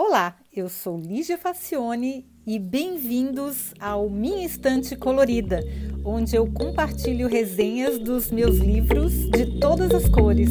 Olá, 0.00 0.36
eu 0.54 0.68
sou 0.68 0.96
Lígia 0.96 1.36
Facione 1.36 2.24
e 2.46 2.56
bem-vindos 2.56 3.74
ao 3.80 4.08
Minha 4.08 4.46
Estante 4.46 4.94
Colorida, 4.94 5.60
onde 6.04 6.36
eu 6.36 6.46
compartilho 6.52 7.26
resenhas 7.26 7.98
dos 7.98 8.30
meus 8.30 8.58
livros 8.58 9.12
de 9.28 9.58
todas 9.58 9.92
as 9.92 10.08
cores. 10.08 10.50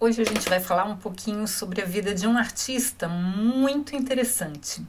Hoje 0.00 0.22
a 0.22 0.24
gente 0.24 0.48
vai 0.48 0.60
falar 0.60 0.84
um 0.84 0.96
pouquinho 0.96 1.46
sobre 1.46 1.82
a 1.82 1.84
vida 1.84 2.14
de 2.14 2.26
um 2.26 2.38
artista 2.38 3.06
muito 3.06 3.94
interessante 3.94 4.82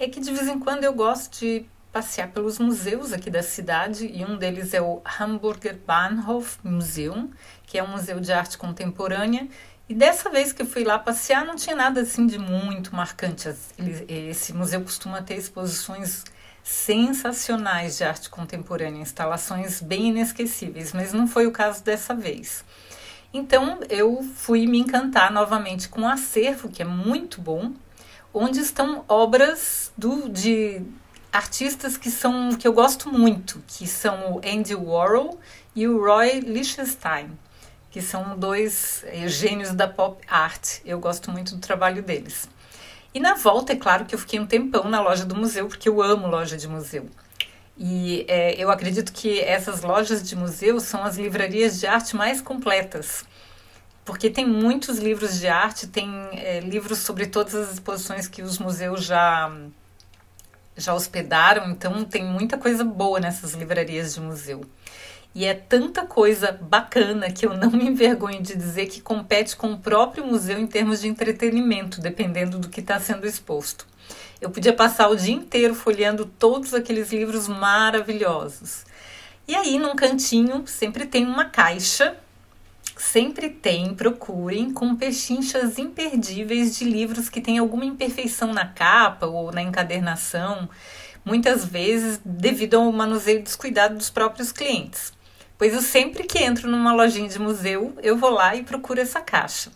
é 0.00 0.08
que 0.08 0.18
de 0.18 0.32
vez 0.32 0.48
em 0.48 0.58
quando 0.58 0.82
eu 0.82 0.94
gosto 0.94 1.38
de 1.38 1.66
passear 1.92 2.28
pelos 2.28 2.58
museus 2.58 3.12
aqui 3.12 3.28
da 3.28 3.42
cidade 3.42 4.06
e 4.06 4.24
um 4.24 4.38
deles 4.38 4.72
é 4.72 4.80
o 4.80 5.02
Hamburger 5.20 5.78
Bahnhof 5.86 6.58
Museum, 6.64 7.30
que 7.66 7.76
é 7.76 7.82
um 7.82 7.88
museu 7.88 8.18
de 8.18 8.32
arte 8.32 8.56
contemporânea. 8.56 9.46
E 9.86 9.94
dessa 9.94 10.30
vez 10.30 10.54
que 10.54 10.62
eu 10.62 10.66
fui 10.66 10.84
lá 10.84 10.98
passear, 10.98 11.44
não 11.44 11.54
tinha 11.54 11.76
nada 11.76 12.00
assim 12.00 12.26
de 12.26 12.38
muito 12.38 12.96
marcante. 12.96 13.54
Esse 14.08 14.54
museu 14.54 14.80
costuma 14.80 15.20
ter 15.20 15.34
exposições 15.34 16.24
sensacionais 16.62 17.98
de 17.98 18.04
arte 18.04 18.30
contemporânea, 18.30 19.02
instalações 19.02 19.82
bem 19.82 20.08
inesquecíveis, 20.08 20.94
mas 20.94 21.12
não 21.12 21.26
foi 21.26 21.46
o 21.46 21.52
caso 21.52 21.84
dessa 21.84 22.14
vez. 22.14 22.64
Então 23.34 23.80
eu 23.90 24.22
fui 24.34 24.66
me 24.66 24.78
encantar 24.78 25.30
novamente 25.30 25.90
com 25.90 26.02
o 26.02 26.08
acervo, 26.08 26.70
que 26.70 26.80
é 26.80 26.86
muito 26.86 27.38
bom, 27.40 27.72
onde 28.32 28.60
estão 28.60 29.04
obras 29.08 29.92
do, 29.96 30.28
de 30.28 30.82
artistas 31.32 31.96
que 31.96 32.10
são 32.10 32.54
que 32.54 32.66
eu 32.66 32.72
gosto 32.72 33.08
muito, 33.10 33.62
que 33.66 33.86
são 33.86 34.34
o 34.34 34.40
Andy 34.44 34.74
Warhol 34.74 35.38
e 35.74 35.86
o 35.86 36.04
Roy 36.04 36.40
Lichtenstein, 36.40 37.30
que 37.90 38.00
são 38.00 38.38
dois 38.38 39.04
gênios 39.26 39.72
da 39.72 39.86
pop 39.86 40.24
art. 40.28 40.80
Eu 40.84 40.98
gosto 40.98 41.30
muito 41.30 41.54
do 41.54 41.60
trabalho 41.60 42.02
deles. 42.02 42.48
E 43.12 43.18
na 43.18 43.34
volta, 43.34 43.72
é 43.72 43.76
claro 43.76 44.04
que 44.04 44.14
eu 44.14 44.18
fiquei 44.18 44.38
um 44.38 44.46
tempão 44.46 44.88
na 44.88 45.00
loja 45.00 45.24
do 45.24 45.34
museu, 45.34 45.66
porque 45.66 45.88
eu 45.88 46.00
amo 46.00 46.28
loja 46.28 46.56
de 46.56 46.68
museu. 46.68 47.08
E 47.76 48.24
é, 48.28 48.54
eu 48.62 48.70
acredito 48.70 49.12
que 49.12 49.40
essas 49.40 49.82
lojas 49.82 50.22
de 50.22 50.36
museu 50.36 50.78
são 50.78 51.02
as 51.02 51.16
livrarias 51.16 51.80
de 51.80 51.86
arte 51.86 52.14
mais 52.14 52.40
completas 52.40 53.24
porque 54.10 54.28
tem 54.28 54.44
muitos 54.44 54.98
livros 54.98 55.38
de 55.38 55.46
arte, 55.46 55.86
tem 55.86 56.10
é, 56.32 56.58
livros 56.58 56.98
sobre 56.98 57.26
todas 57.26 57.54
as 57.54 57.74
exposições 57.74 58.26
que 58.26 58.42
os 58.42 58.58
museus 58.58 59.04
já 59.04 59.56
já 60.76 60.94
hospedaram, 60.94 61.70
então 61.70 62.04
tem 62.04 62.24
muita 62.24 62.58
coisa 62.58 62.82
boa 62.82 63.20
nessas 63.20 63.52
livrarias 63.52 64.14
de 64.14 64.20
museu. 64.20 64.64
E 65.32 65.44
é 65.44 65.54
tanta 65.54 66.04
coisa 66.04 66.50
bacana 66.50 67.30
que 67.30 67.46
eu 67.46 67.54
não 67.54 67.70
me 67.72 67.86
envergonho 67.86 68.42
de 68.42 68.56
dizer 68.56 68.86
que 68.86 69.00
compete 69.00 69.54
com 69.54 69.72
o 69.72 69.78
próprio 69.78 70.26
museu 70.26 70.58
em 70.58 70.66
termos 70.66 71.02
de 71.02 71.08
entretenimento, 71.08 72.00
dependendo 72.00 72.58
do 72.58 72.68
que 72.68 72.80
está 72.80 72.98
sendo 72.98 73.26
exposto. 73.28 73.86
Eu 74.40 74.50
podia 74.50 74.72
passar 74.72 75.08
o 75.08 75.16
dia 75.16 75.34
inteiro 75.34 75.74
folheando 75.74 76.24
todos 76.24 76.74
aqueles 76.74 77.12
livros 77.12 77.46
maravilhosos. 77.46 78.84
E 79.46 79.54
aí, 79.54 79.78
num 79.78 79.94
cantinho, 79.94 80.66
sempre 80.66 81.06
tem 81.06 81.24
uma 81.24 81.44
caixa 81.44 82.16
Sempre 83.00 83.48
tem, 83.48 83.94
procurem, 83.94 84.74
com 84.74 84.94
pechinchas 84.94 85.78
imperdíveis 85.78 86.76
de 86.76 86.84
livros 86.84 87.30
que 87.30 87.40
têm 87.40 87.56
alguma 87.56 87.86
imperfeição 87.86 88.52
na 88.52 88.66
capa 88.66 89.26
ou 89.26 89.50
na 89.50 89.62
encadernação, 89.62 90.68
muitas 91.24 91.64
vezes 91.64 92.20
devido 92.22 92.74
ao 92.74 92.92
manuseio 92.92 93.42
descuidado 93.42 93.96
dos 93.96 94.10
próprios 94.10 94.52
clientes. 94.52 95.14
Pois 95.56 95.72
eu 95.72 95.80
sempre 95.80 96.24
que 96.24 96.40
entro 96.40 96.70
numa 96.70 96.92
lojinha 96.92 97.26
de 97.26 97.38
museu, 97.38 97.94
eu 98.02 98.18
vou 98.18 98.30
lá 98.30 98.54
e 98.54 98.62
procuro 98.62 99.00
essa 99.00 99.22
caixa. 99.22 99.72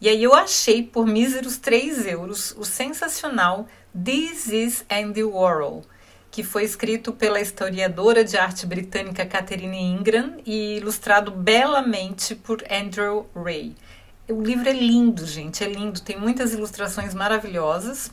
E 0.00 0.08
aí 0.08 0.22
eu 0.22 0.34
achei 0.34 0.82
por 0.82 1.06
míseros 1.06 1.58
3 1.58 2.06
euros 2.06 2.54
o 2.56 2.64
sensacional 2.64 3.68
This 3.94 4.48
is 4.48 4.84
Andy 4.90 5.22
Warhol, 5.22 5.84
que 6.34 6.42
foi 6.42 6.64
escrito 6.64 7.12
pela 7.12 7.40
historiadora 7.40 8.24
de 8.24 8.36
arte 8.36 8.66
britânica 8.66 9.24
Catherine 9.24 9.80
Ingram 9.80 10.38
e 10.44 10.78
ilustrado 10.78 11.30
belamente 11.30 12.34
por 12.34 12.60
Andrew 12.68 13.30
Ray. 13.36 13.76
O 14.28 14.42
livro 14.42 14.68
é 14.68 14.72
lindo, 14.72 15.24
gente, 15.24 15.62
é 15.62 15.68
lindo, 15.68 16.00
tem 16.00 16.18
muitas 16.18 16.52
ilustrações 16.52 17.14
maravilhosas. 17.14 18.10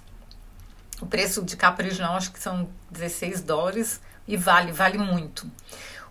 O 1.02 1.08
preço 1.08 1.42
de 1.42 1.58
capa 1.58 1.82
original 1.82 2.16
acho 2.16 2.32
que 2.32 2.40
são 2.40 2.70
16 2.92 3.42
dólares 3.42 4.00
e 4.28 4.38
vale, 4.38 4.72
vale 4.72 5.00
muito. 5.00 5.50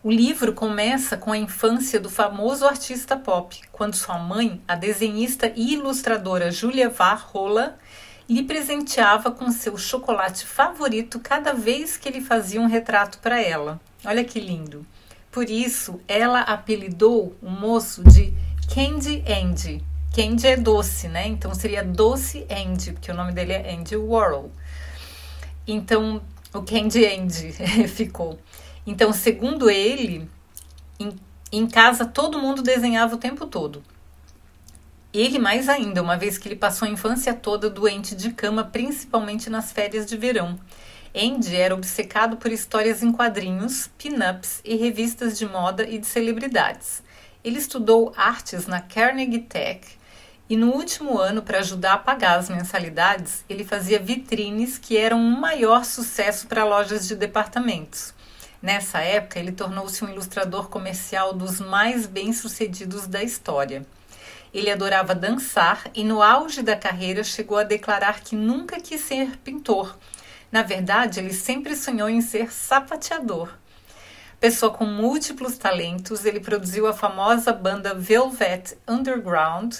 O 0.03 0.11
livro 0.11 0.53
começa 0.53 1.17
com 1.17 1.31
a 1.31 1.39
infância 1.39 2.01
do 2.01 2.11
famoso 2.11 2.67
artista 2.67 3.17
pop, 3.17 3.57
quando 3.71 3.95
sua 3.95 4.19
mãe, 4.19 4.61
a 4.67 4.75
desenhista 4.75 5.53
e 5.55 5.75
ilustradora 5.75 6.51
Julia 6.51 6.91
Varrola, 6.91 7.79
lhe 8.31 8.45
presenteava 8.45 9.33
com 9.33 9.51
seu 9.51 9.77
chocolate 9.77 10.47
favorito 10.47 11.19
cada 11.19 11.53
vez 11.53 11.97
que 11.97 12.09
ele 12.09 12.21
fazia 12.21 12.61
um 12.61 12.69
retrato 12.69 13.19
para 13.19 13.43
ela. 13.43 13.81
Olha 14.05 14.23
que 14.23 14.39
lindo! 14.39 14.87
Por 15.33 15.51
isso, 15.51 16.01
ela 16.07 16.41
apelidou 16.43 17.37
o 17.43 17.51
moço 17.51 18.05
de 18.05 18.33
Candy 18.73 19.25
Andy. 19.27 19.83
Candy 20.15 20.47
é 20.47 20.57
doce, 20.57 21.09
né? 21.09 21.27
Então 21.27 21.55
seria 21.55 21.85
Doce 21.85 22.47
Andy, 22.49 22.93
porque 22.93 23.11
o 23.11 23.15
nome 23.15 23.33
dele 23.33 23.53
é 23.53 23.75
Andy 23.75 23.97
Warhol. 23.97 24.51
Então, 25.67 26.23
o 26.53 26.63
Candy 26.63 27.05
Andy 27.07 27.53
ficou. 27.89 28.39
Então, 28.87 29.13
segundo 29.13 29.69
ele, 29.71 30.29
em, 30.99 31.17
em 31.53 31.67
casa 31.67 32.05
todo 32.05 32.41
mundo 32.41 32.63
desenhava 32.63 33.15
o 33.15 33.19
tempo 33.19 33.47
todo. 33.47 33.83
Ele 35.13 35.39
mais 35.39 35.69
ainda, 35.69 36.03
uma 36.03 36.17
vez 36.17 36.39
que 36.39 36.47
ele 36.47 36.57
passou 36.57 36.87
a 36.87 36.91
infância 36.91 37.35
toda 37.35 37.69
doente 37.69 38.15
de 38.15 38.31
cama, 38.31 38.63
principalmente 38.63 39.51
nas 39.51 39.73
férias 39.73 40.07
de 40.07 40.17
verão. 40.17 40.59
Andy 41.15 41.57
era 41.57 41.75
obcecado 41.75 42.37
por 42.37 42.53
histórias 42.53 43.03
em 43.03 43.11
quadrinhos, 43.11 43.91
pin-ups 43.99 44.61
e 44.65 44.77
revistas 44.77 45.37
de 45.37 45.47
moda 45.47 45.89
e 45.89 45.99
de 45.99 46.07
celebridades. 46.07 47.03
Ele 47.43 47.59
estudou 47.59 48.13
artes 48.17 48.69
na 48.69 48.81
Carnegie 48.81 49.41
Tech 49.41 49.85
e 50.51 50.57
no 50.57 50.73
último 50.73 51.17
ano, 51.17 51.43
para 51.43 51.61
ajudar 51.61 51.93
a 51.93 51.99
pagar 51.99 52.37
as 52.37 52.51
mensalidades, 52.51 53.45
ele 53.49 53.65
fazia 53.65 54.01
vitrines 54.01 54.79
que 54.79 54.97
eram 54.97 55.17
um 55.17 55.39
maior 55.39 55.85
sucesso 55.85 56.49
para 56.49 56.65
lojas 56.65 57.07
de 57.07 57.15
departamentos. 57.15 58.13
Nessa 58.61 58.99
época, 58.99 59.39
ele 59.39 59.53
tornou-se 59.53 60.05
um 60.05 60.09
ilustrador 60.09 60.69
comercial 60.69 61.33
dos 61.33 61.61
mais 61.61 62.05
bem-sucedidos 62.05 63.07
da 63.07 63.23
história. 63.23 63.87
Ele 64.53 64.71
adorava 64.71 65.15
dançar 65.15 65.85
e, 65.95 66.03
no 66.03 66.23
auge 66.23 66.63
da 66.63 66.77
carreira, 66.77 67.23
chegou 67.23 67.57
a 67.59 67.65
declarar 67.65 68.21
que 68.21 68.35
nunca 68.35 68.81
quis 68.81 69.01
ser 69.01 69.37
pintor. 69.39 69.97
Na 70.51 70.63
verdade, 70.63 71.21
ele 71.21 71.33
sempre 71.33 71.77
sonhou 71.77 72.09
em 72.09 72.21
ser 72.21 72.53
sapateador. 72.53 73.57
Pessoa 74.41 74.73
com 74.73 74.87
múltiplos 74.87 75.59
talentos, 75.59 76.25
ele 76.25 76.41
produziu 76.41 76.87
a 76.87 76.93
famosa 76.93 77.53
banda 77.53 77.95
Velvet 77.95 78.77
Underground, 78.89 79.77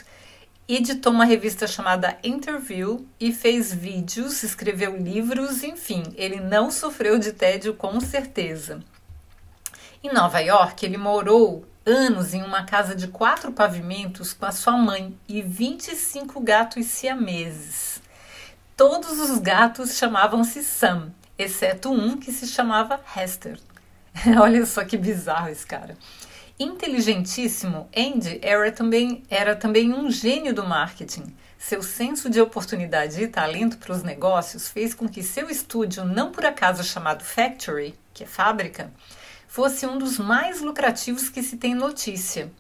editou 0.69 1.13
uma 1.13 1.25
revista 1.25 1.67
chamada 1.67 2.17
Interview 2.23 3.09
e 3.19 3.33
fez 3.33 3.73
vídeos, 3.73 4.43
escreveu 4.43 4.97
livros, 4.97 5.65
enfim, 5.65 6.05
ele 6.15 6.39
não 6.39 6.71
sofreu 6.71 7.19
de 7.19 7.33
tédio 7.33 7.75
com 7.75 7.99
certeza. 8.01 8.81
Em 10.05 10.13
Nova 10.13 10.41
York, 10.41 10.85
ele 10.85 10.97
morou 10.97 11.65
anos 11.91 12.33
em 12.33 12.43
uma 12.43 12.65
casa 12.65 12.95
de 12.95 13.09
quatro 13.09 13.53
pavimentos 13.53 14.33
com 14.33 14.47
a 14.47 14.53
sua 14.53 14.77
mãe 14.79 15.19
e 15.29 15.43
25 15.43 16.41
gatos 16.41 16.87
siameses. 16.87 18.01
Todos 18.77 19.19
os 19.19 19.39
gatos 19.39 19.97
chamavam-se 19.97 20.63
Sam, 20.63 21.13
exceto 21.37 21.91
um 21.91 22.17
que 22.17 22.33
se 22.33 22.47
chamava 22.47 23.01
Hester. 23.15 23.59
Olha 24.41 24.65
só 24.65 24.85
que 24.85 24.97
bizarro 24.97 25.49
esse 25.49 25.67
cara. 25.67 25.97
Inteligentíssimo, 26.59 27.89
Andy 27.97 28.39
era 28.43 28.71
também, 28.71 29.23
era 29.29 29.57
também 29.57 29.93
um 29.93 30.11
gênio 30.11 30.55
do 30.55 30.67
marketing. 30.67 31.35
Seu 31.59 31.83
senso 31.83 32.31
de 32.31 32.41
oportunidade 32.41 33.23
e 33.23 33.29
talento 33.29 33.77
para 33.79 33.93
os 33.93 34.03
negócios 34.03 34.69
fez 34.69 34.95
com 34.95 35.09
que 35.09 35.23
seu 35.23 35.51
estúdio, 35.51 36.05
não 36.05 36.31
por 36.31 36.47
acaso 36.47 36.85
chamado 36.85 37.25
Factory, 37.25 37.95
que 38.15 38.25
é 38.25 38.27
fábrica, 38.27 38.91
fosse 39.51 39.85
um 39.85 39.99
dos 39.99 40.17
mais 40.17 40.61
lucrativos 40.61 41.29
que 41.29 41.43
se 41.43 41.57
tem 41.57 41.75
notícia. 41.75 42.53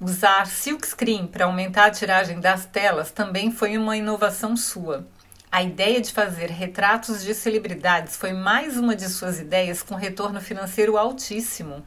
Usar 0.00 0.46
silkscreen 0.46 1.26
para 1.26 1.46
aumentar 1.46 1.86
a 1.86 1.90
tiragem 1.90 2.38
das 2.38 2.64
telas 2.64 3.10
também 3.10 3.50
foi 3.50 3.76
uma 3.76 3.96
inovação 3.96 4.56
sua. 4.56 5.04
A 5.50 5.64
ideia 5.64 6.00
de 6.00 6.12
fazer 6.12 6.48
retratos 6.48 7.24
de 7.24 7.34
celebridades 7.34 8.16
foi 8.16 8.32
mais 8.32 8.76
uma 8.76 8.94
de 8.94 9.08
suas 9.08 9.40
ideias 9.40 9.82
com 9.82 9.96
retorno 9.96 10.40
financeiro 10.40 10.96
altíssimo. 10.96 11.84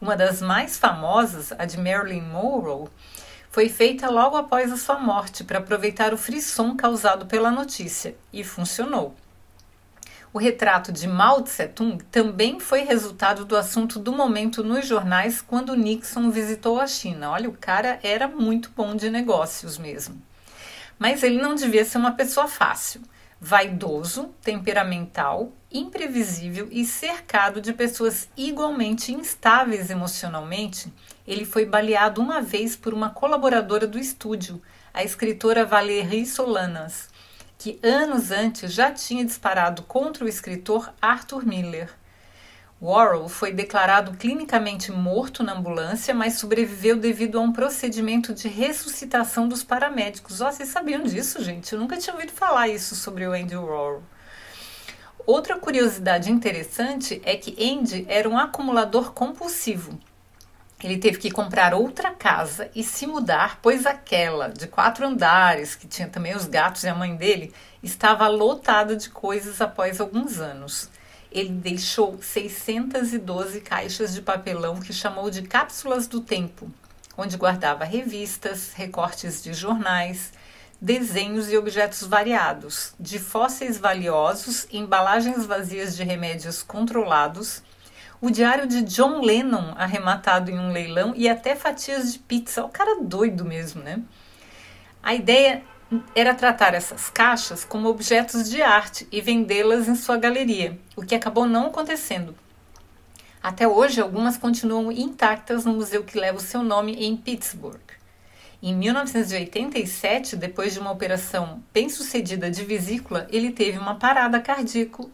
Uma 0.00 0.16
das 0.16 0.40
mais 0.40 0.78
famosas, 0.78 1.52
a 1.52 1.66
de 1.66 1.76
Marilyn 1.78 2.22
Monroe, 2.22 2.88
foi 3.50 3.68
feita 3.68 4.08
logo 4.08 4.34
após 4.34 4.72
a 4.72 4.78
sua 4.78 4.98
morte 4.98 5.44
para 5.44 5.58
aproveitar 5.58 6.14
o 6.14 6.18
frisson 6.18 6.74
causado 6.74 7.26
pela 7.26 7.50
notícia 7.50 8.16
e 8.32 8.42
funcionou. 8.42 9.14
O 10.34 10.38
retrato 10.40 10.90
de 10.90 11.06
Mao 11.06 11.42
Tse-tung 11.42 12.02
também 12.10 12.58
foi 12.58 12.80
resultado 12.80 13.44
do 13.44 13.56
assunto 13.56 14.00
do 14.00 14.10
momento 14.10 14.64
nos 14.64 14.84
jornais 14.84 15.40
quando 15.40 15.76
Nixon 15.76 16.28
visitou 16.28 16.80
a 16.80 16.88
China. 16.88 17.30
Olha, 17.30 17.48
o 17.48 17.56
cara 17.56 18.00
era 18.02 18.26
muito 18.26 18.68
bom 18.74 18.96
de 18.96 19.08
negócios 19.10 19.78
mesmo. 19.78 20.20
Mas 20.98 21.22
ele 21.22 21.40
não 21.40 21.54
devia 21.54 21.84
ser 21.84 21.98
uma 21.98 22.10
pessoa 22.10 22.48
fácil. 22.48 23.00
Vaidoso, 23.40 24.34
temperamental, 24.42 25.52
imprevisível 25.70 26.66
e 26.68 26.84
cercado 26.84 27.60
de 27.60 27.72
pessoas 27.72 28.28
igualmente 28.36 29.14
instáveis 29.14 29.88
emocionalmente, 29.88 30.92
ele 31.24 31.44
foi 31.44 31.64
baleado 31.64 32.20
uma 32.20 32.40
vez 32.40 32.74
por 32.74 32.92
uma 32.92 33.10
colaboradora 33.10 33.86
do 33.86 34.00
estúdio, 34.00 34.60
a 34.92 35.04
escritora 35.04 35.64
Valérie 35.64 36.26
Solanas 36.26 37.13
que 37.58 37.78
anos 37.82 38.30
antes 38.30 38.72
já 38.72 38.90
tinha 38.90 39.24
disparado 39.24 39.82
contra 39.82 40.24
o 40.24 40.28
escritor 40.28 40.92
Arthur 41.00 41.46
Miller. 41.46 41.90
Worrell 42.82 43.28
foi 43.28 43.52
declarado 43.52 44.12
clinicamente 44.16 44.92
morto 44.92 45.42
na 45.42 45.54
ambulância, 45.54 46.14
mas 46.14 46.34
sobreviveu 46.34 46.96
devido 46.96 47.38
a 47.38 47.40
um 47.40 47.52
procedimento 47.52 48.34
de 48.34 48.48
ressuscitação 48.48 49.48
dos 49.48 49.64
paramédicos. 49.64 50.40
Oh, 50.40 50.52
vocês 50.52 50.68
sabiam 50.68 51.02
disso, 51.02 51.42
gente? 51.42 51.72
Eu 51.72 51.78
nunca 51.78 51.96
tinha 51.96 52.12
ouvido 52.12 52.32
falar 52.32 52.68
isso 52.68 52.94
sobre 52.94 53.26
o 53.26 53.32
Andy 53.32 53.56
Worrell. 53.56 54.02
Outra 55.26 55.58
curiosidade 55.58 56.30
interessante 56.30 57.22
é 57.24 57.34
que 57.36 57.56
Andy 57.58 58.04
era 58.06 58.28
um 58.28 58.36
acumulador 58.36 59.12
compulsivo. 59.12 59.98
Ele 60.84 60.98
teve 60.98 61.16
que 61.16 61.30
comprar 61.30 61.72
outra 61.72 62.10
casa 62.10 62.70
e 62.74 62.84
se 62.84 63.06
mudar, 63.06 63.58
pois 63.62 63.86
aquela 63.86 64.48
de 64.48 64.66
quatro 64.66 65.06
andares, 65.06 65.74
que 65.74 65.88
tinha 65.88 66.06
também 66.06 66.36
os 66.36 66.44
gatos 66.44 66.84
e 66.84 66.88
a 66.88 66.94
mãe 66.94 67.16
dele, 67.16 67.54
estava 67.82 68.28
lotada 68.28 68.94
de 68.94 69.08
coisas 69.08 69.62
após 69.62 69.98
alguns 69.98 70.40
anos. 70.40 70.90
Ele 71.32 71.48
deixou 71.48 72.20
612 72.20 73.62
caixas 73.62 74.12
de 74.12 74.20
papelão 74.20 74.78
que 74.78 74.92
chamou 74.92 75.30
de 75.30 75.40
cápsulas 75.40 76.06
do 76.06 76.20
tempo, 76.20 76.70
onde 77.16 77.38
guardava 77.38 77.86
revistas, 77.86 78.74
recortes 78.74 79.42
de 79.42 79.54
jornais, 79.54 80.34
desenhos 80.78 81.50
e 81.50 81.56
objetos 81.56 82.02
variados, 82.02 82.92
de 83.00 83.18
fósseis 83.18 83.78
valiosos, 83.78 84.66
embalagens 84.70 85.46
vazias 85.46 85.96
de 85.96 86.04
remédios 86.04 86.62
controlados 86.62 87.62
o 88.24 88.30
diário 88.30 88.66
de 88.66 88.80
John 88.80 89.20
Lennon 89.20 89.74
arrematado 89.76 90.50
em 90.50 90.58
um 90.58 90.72
leilão 90.72 91.12
e 91.14 91.28
até 91.28 91.54
fatias 91.54 92.10
de 92.10 92.18
pizza. 92.18 92.64
O 92.64 92.70
cara 92.70 93.02
doido 93.02 93.44
mesmo, 93.44 93.82
né? 93.82 94.00
A 95.02 95.14
ideia 95.14 95.62
era 96.14 96.34
tratar 96.34 96.72
essas 96.72 97.10
caixas 97.10 97.66
como 97.66 97.86
objetos 97.86 98.48
de 98.48 98.62
arte 98.62 99.06
e 99.12 99.20
vendê-las 99.20 99.88
em 99.88 99.94
sua 99.94 100.16
galeria, 100.16 100.78
o 100.96 101.02
que 101.02 101.14
acabou 101.14 101.44
não 101.44 101.66
acontecendo. 101.66 102.34
Até 103.42 103.68
hoje, 103.68 104.00
algumas 104.00 104.38
continuam 104.38 104.90
intactas 104.90 105.66
no 105.66 105.74
museu 105.74 106.02
que 106.02 106.18
leva 106.18 106.38
o 106.38 106.40
seu 106.40 106.62
nome 106.62 106.94
em 106.94 107.14
Pittsburgh. 107.18 107.78
Em 108.62 108.74
1987, 108.74 110.34
depois 110.34 110.72
de 110.72 110.78
uma 110.78 110.90
operação 110.90 111.62
bem-sucedida 111.74 112.50
de 112.50 112.64
vesícula, 112.64 113.28
ele 113.30 113.50
teve 113.50 113.76
uma 113.76 113.96
parada 113.96 114.40
cardíaca 114.40 115.04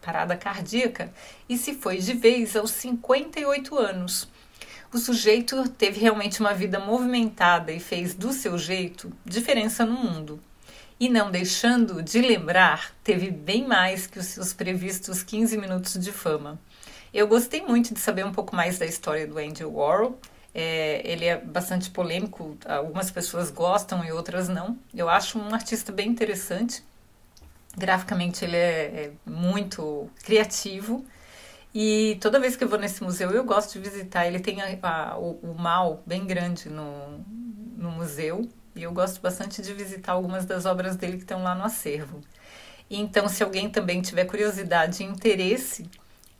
parada 0.00 0.36
cardíaca 0.36 1.12
e 1.48 1.56
se 1.56 1.74
foi 1.74 1.98
de 1.98 2.12
vez 2.12 2.56
aos 2.56 2.70
58 2.70 3.76
anos. 3.78 4.28
O 4.92 4.98
sujeito 4.98 5.68
teve 5.70 6.00
realmente 6.00 6.40
uma 6.40 6.54
vida 6.54 6.78
movimentada 6.78 7.72
e 7.72 7.80
fez 7.80 8.14
do 8.14 8.32
seu 8.32 8.56
jeito 8.56 9.12
diferença 9.24 9.84
no 9.84 9.94
mundo. 9.94 10.40
E 10.98 11.08
não 11.08 11.30
deixando 11.30 12.02
de 12.02 12.20
lembrar, 12.22 12.94
teve 13.04 13.30
bem 13.30 13.66
mais 13.66 14.06
que 14.06 14.18
os 14.18 14.26
seus 14.26 14.52
previstos 14.52 15.22
15 15.22 15.58
minutos 15.58 15.94
de 15.94 16.10
fama. 16.10 16.58
Eu 17.12 17.26
gostei 17.26 17.60
muito 17.60 17.92
de 17.92 18.00
saber 18.00 18.24
um 18.24 18.32
pouco 18.32 18.54
mais 18.54 18.78
da 18.78 18.86
história 18.86 19.26
do 19.26 19.38
Andy 19.38 19.64
Warhol. 19.64 20.18
É, 20.54 21.02
ele 21.04 21.26
é 21.26 21.36
bastante 21.36 21.90
polêmico, 21.90 22.56
algumas 22.64 23.10
pessoas 23.10 23.50
gostam 23.50 24.02
e 24.04 24.12
outras 24.12 24.48
não. 24.48 24.78
Eu 24.94 25.08
acho 25.10 25.38
um 25.38 25.52
artista 25.52 25.92
bem 25.92 26.08
interessante 26.08 26.82
Graficamente 27.76 28.44
ele 28.44 28.56
é, 28.56 28.84
é 28.84 29.12
muito 29.24 30.10
criativo. 30.24 31.04
E 31.74 32.16
toda 32.20 32.40
vez 32.40 32.56
que 32.56 32.64
eu 32.64 32.68
vou 32.68 32.78
nesse 32.78 33.02
museu, 33.02 33.30
eu 33.30 33.44
gosto 33.44 33.74
de 33.74 33.88
visitar. 33.88 34.26
Ele 34.26 34.40
tem 34.40 34.62
a, 34.62 34.78
a, 34.82 35.18
o, 35.18 35.38
o 35.42 35.54
mal 35.54 36.02
bem 36.06 36.26
grande 36.26 36.70
no, 36.70 37.18
no 37.76 37.90
museu. 37.90 38.48
E 38.74 38.82
eu 38.82 38.92
gosto 38.92 39.20
bastante 39.20 39.62
de 39.62 39.72
visitar 39.72 40.12
algumas 40.12 40.44
das 40.44 40.66
obras 40.66 40.96
dele 40.96 41.16
que 41.16 41.22
estão 41.22 41.42
lá 41.42 41.54
no 41.54 41.64
acervo. 41.64 42.20
Então, 42.88 43.28
se 43.28 43.42
alguém 43.42 43.68
também 43.68 44.00
tiver 44.00 44.24
curiosidade 44.26 45.02
e 45.02 45.06
interesse, 45.06 45.88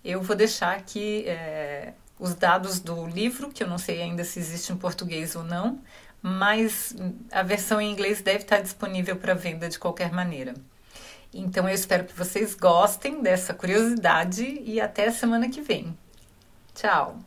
eu 0.04 0.22
vou 0.22 0.36
deixar 0.36 0.76
aqui 0.76 1.24
é, 1.26 1.92
os 2.18 2.34
dados 2.34 2.78
do 2.78 3.06
livro, 3.06 3.50
que 3.50 3.62
eu 3.62 3.68
não 3.68 3.78
sei 3.78 4.00
ainda 4.00 4.22
se 4.24 4.38
existe 4.38 4.72
em 4.72 4.76
português 4.76 5.34
ou 5.34 5.42
não, 5.42 5.80
mas 6.22 6.94
a 7.30 7.42
versão 7.42 7.80
em 7.80 7.90
inglês 7.90 8.22
deve 8.22 8.44
estar 8.44 8.60
disponível 8.60 9.16
para 9.16 9.34
venda 9.34 9.68
de 9.68 9.78
qualquer 9.78 10.12
maneira. 10.12 10.54
Então 11.32 11.68
eu 11.68 11.74
espero 11.74 12.04
que 12.04 12.16
vocês 12.16 12.54
gostem 12.54 13.22
dessa 13.22 13.52
curiosidade 13.52 14.44
e 14.64 14.80
até 14.80 15.08
a 15.08 15.12
semana 15.12 15.48
que 15.48 15.60
vem. 15.60 15.96
Tchau! 16.74 17.18